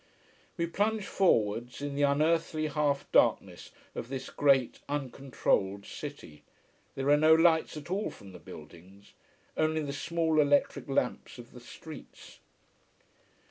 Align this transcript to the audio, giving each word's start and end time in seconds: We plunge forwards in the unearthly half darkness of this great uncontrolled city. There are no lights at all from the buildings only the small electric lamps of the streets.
We 0.57 0.65
plunge 0.65 1.05
forwards 1.05 1.79
in 1.79 1.93
the 1.93 2.01
unearthly 2.01 2.65
half 2.65 3.05
darkness 3.11 3.69
of 3.93 4.09
this 4.09 4.31
great 4.31 4.79
uncontrolled 4.89 5.85
city. 5.85 6.41
There 6.95 7.11
are 7.11 7.17
no 7.17 7.35
lights 7.35 7.77
at 7.77 7.91
all 7.91 8.09
from 8.09 8.31
the 8.31 8.39
buildings 8.39 9.13
only 9.55 9.83
the 9.83 9.93
small 9.93 10.39
electric 10.41 10.89
lamps 10.89 11.37
of 11.37 11.51
the 11.51 11.59
streets. 11.59 12.39